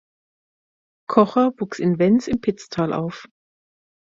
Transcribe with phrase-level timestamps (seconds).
[1.07, 3.27] Kocher wuchs in Wenns im Pitztal auf.